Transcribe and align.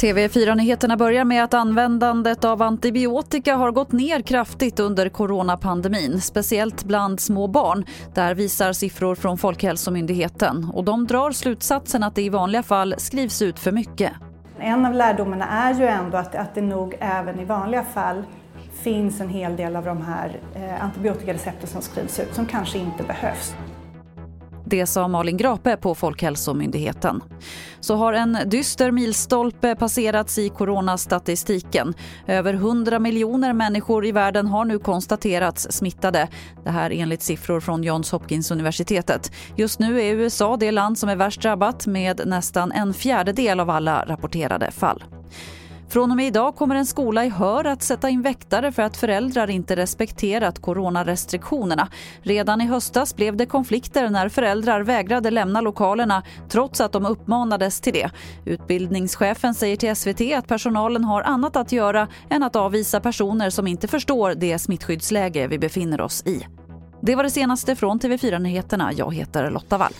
TV4-nyheterna 0.00 0.96
börjar 0.96 1.24
med 1.24 1.44
att 1.44 1.54
användandet 1.54 2.44
av 2.44 2.62
antibiotika 2.62 3.56
har 3.56 3.70
gått 3.70 3.92
ner 3.92 4.22
kraftigt 4.22 4.80
under 4.80 5.08
coronapandemin, 5.08 6.20
speciellt 6.20 6.84
bland 6.84 7.20
små 7.20 7.46
barn. 7.46 7.84
Där 8.14 8.34
visar 8.34 8.72
siffror 8.72 9.14
från 9.14 9.38
Folkhälsomyndigheten 9.38 10.70
och 10.74 10.84
de 10.84 11.06
drar 11.06 11.30
slutsatsen 11.30 12.02
att 12.02 12.14
det 12.14 12.22
i 12.22 12.28
vanliga 12.28 12.62
fall 12.62 12.94
skrivs 12.98 13.42
ut 13.42 13.58
för 13.58 13.72
mycket. 13.72 14.12
En 14.58 14.86
av 14.86 14.94
lärdomarna 14.94 15.48
är 15.48 15.74
ju 15.74 15.86
ändå 15.86 16.16
att, 16.16 16.34
att 16.34 16.54
det 16.54 16.62
nog 16.62 16.96
även 17.00 17.40
i 17.40 17.44
vanliga 17.44 17.84
fall 17.84 18.22
finns 18.72 19.20
en 19.20 19.28
hel 19.28 19.56
del 19.56 19.76
av 19.76 19.84
de 19.84 20.02
här 20.02 20.40
eh, 20.54 20.84
antibiotikarecepten 20.84 21.68
som 21.68 21.82
skrivs 21.82 22.20
ut 22.20 22.34
som 22.34 22.46
kanske 22.46 22.78
inte 22.78 23.02
behövs. 23.02 23.54
Det 24.68 24.86
sa 24.86 25.08
Malin 25.08 25.36
Grape 25.36 25.76
på 25.76 25.94
Folkhälsomyndigheten. 25.94 27.22
Så 27.80 27.94
har 27.94 28.12
en 28.12 28.38
dyster 28.46 28.90
milstolpe 28.90 29.74
passerats 29.74 30.38
i 30.38 30.48
coronastatistiken. 30.48 31.94
Över 32.26 32.54
100 32.54 32.98
miljoner 32.98 33.52
människor 33.52 34.06
i 34.06 34.12
världen 34.12 34.46
har 34.46 34.64
nu 34.64 34.78
konstaterats 34.78 35.66
smittade. 35.70 36.28
Det 36.64 36.70
här 36.70 36.90
enligt 36.90 37.22
siffror 37.22 37.60
från 37.60 37.82
Johns 37.82 38.12
Hopkins-universitetet. 38.12 39.32
Just 39.56 39.78
nu 39.78 40.00
är 40.02 40.14
USA 40.14 40.56
det 40.56 40.70
land 40.70 40.98
som 40.98 41.08
är 41.08 41.16
värst 41.16 41.42
drabbat 41.42 41.86
med 41.86 42.20
nästan 42.26 42.72
en 42.72 42.94
fjärdedel 42.94 43.60
av 43.60 43.70
alla 43.70 44.04
rapporterade 44.04 44.70
fall. 44.70 45.04
Från 45.88 46.10
och 46.10 46.16
med 46.16 46.26
idag 46.26 46.56
kommer 46.56 46.74
en 46.74 46.86
skola 46.86 47.24
i 47.24 47.28
Hör 47.28 47.64
att 47.64 47.82
sätta 47.82 48.08
in 48.08 48.22
väktare 48.22 48.72
för 48.72 48.82
att 48.82 48.96
föräldrar 48.96 49.50
inte 49.50 49.76
respekterat 49.76 50.62
coronarestriktionerna. 50.62 51.88
Redan 52.22 52.60
i 52.60 52.66
höstas 52.66 53.16
blev 53.16 53.36
det 53.36 53.46
konflikter 53.46 54.10
när 54.10 54.28
föräldrar 54.28 54.80
vägrade 54.80 55.30
lämna 55.30 55.60
lokalerna 55.60 56.22
trots 56.48 56.80
att 56.80 56.92
de 56.92 57.06
uppmanades 57.06 57.80
till 57.80 57.92
det. 57.92 58.10
Utbildningschefen 58.44 59.54
säger 59.54 59.76
till 59.76 59.96
SVT 59.96 60.34
att 60.38 60.48
personalen 60.48 61.04
har 61.04 61.22
annat 61.22 61.56
att 61.56 61.72
göra 61.72 62.08
än 62.30 62.42
att 62.42 62.56
avvisa 62.56 63.00
personer 63.00 63.50
som 63.50 63.66
inte 63.66 63.88
förstår 63.88 64.34
det 64.34 64.58
smittskyddsläge 64.58 65.46
vi 65.46 65.58
befinner 65.58 66.00
oss 66.00 66.22
i. 66.26 66.46
Det 67.00 67.14
var 67.14 67.22
det 67.22 67.30
senaste 67.30 67.76
från 67.76 68.00
TV4 68.00 68.38
Nyheterna. 68.38 68.92
Jag 68.92 69.14
heter 69.14 69.50
Lotta 69.50 69.78
Wall. 69.78 69.92